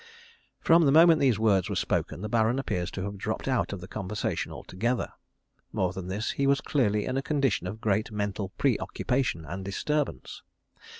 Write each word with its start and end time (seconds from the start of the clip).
_"From 0.65 0.87
the 0.87 0.91
moment 0.91 1.19
these 1.19 1.37
words 1.37 1.69
were 1.69 1.75
spoken 1.75 2.21
the 2.23 2.27
Baron 2.27 2.57
appears 2.57 2.89
to 2.89 3.03
have 3.03 3.19
dropped 3.19 3.47
out 3.47 3.71
of 3.71 3.81
the 3.81 3.87
conversation 3.87 4.51
altogether. 4.51 5.13
More 5.71 5.93
than 5.93 6.07
this, 6.07 6.31
he 6.31 6.47
was 6.47 6.59
clearly 6.59 7.05
in 7.05 7.17
a 7.17 7.21
condition 7.21 7.67
of 7.67 7.79
great 7.81 8.11
mental 8.11 8.49
pre 8.57 8.79
occupation 8.79 9.45
and 9.45 9.63
disturbance. 9.63 10.41